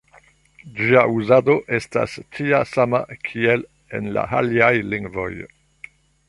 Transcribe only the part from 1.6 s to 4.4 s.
estas tia sama, kiel en la